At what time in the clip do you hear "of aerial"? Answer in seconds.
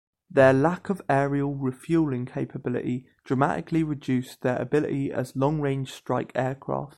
0.89-1.53